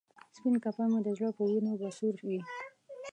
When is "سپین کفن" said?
0.35-0.87